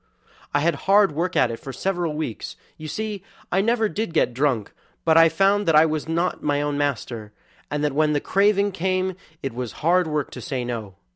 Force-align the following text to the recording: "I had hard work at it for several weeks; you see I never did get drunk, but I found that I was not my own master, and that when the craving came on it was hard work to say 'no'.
"I 0.51 0.61
had 0.61 0.73
hard 0.89 1.11
work 1.11 1.35
at 1.35 1.51
it 1.51 1.59
for 1.59 1.71
several 1.71 2.13
weeks; 2.15 2.55
you 2.75 2.87
see 2.87 3.21
I 3.51 3.61
never 3.61 3.87
did 3.87 4.15
get 4.15 4.33
drunk, 4.33 4.71
but 5.05 5.15
I 5.15 5.29
found 5.29 5.67
that 5.67 5.75
I 5.75 5.85
was 5.85 6.09
not 6.09 6.41
my 6.41 6.59
own 6.59 6.75
master, 6.75 7.33
and 7.69 7.83
that 7.83 7.93
when 7.93 8.13
the 8.13 8.19
craving 8.19 8.71
came 8.71 9.09
on 9.09 9.15
it 9.43 9.53
was 9.53 9.73
hard 9.85 10.07
work 10.07 10.31
to 10.31 10.41
say 10.41 10.65
'no'. 10.65 10.95